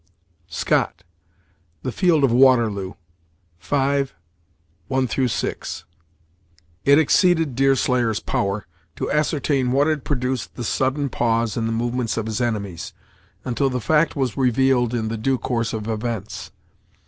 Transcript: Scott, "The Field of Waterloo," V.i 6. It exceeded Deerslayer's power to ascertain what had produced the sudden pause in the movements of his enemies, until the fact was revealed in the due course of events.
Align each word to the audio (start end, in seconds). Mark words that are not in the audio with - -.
Scott, 0.49 1.03
"The 1.83 1.91
Field 1.91 2.23
of 2.23 2.31
Waterloo," 2.31 2.93
V.i 3.59 4.07
6. 5.27 5.83
It 6.85 6.97
exceeded 6.97 7.53
Deerslayer's 7.53 8.19
power 8.19 8.65
to 8.95 9.11
ascertain 9.11 9.71
what 9.71 9.85
had 9.85 10.03
produced 10.03 10.55
the 10.55 10.63
sudden 10.63 11.07
pause 11.09 11.55
in 11.55 11.67
the 11.67 11.71
movements 11.71 12.17
of 12.17 12.25
his 12.25 12.41
enemies, 12.41 12.93
until 13.45 13.69
the 13.69 13.79
fact 13.79 14.15
was 14.15 14.35
revealed 14.35 14.95
in 14.95 15.09
the 15.09 15.17
due 15.19 15.37
course 15.37 15.71
of 15.71 15.87
events. 15.87 16.49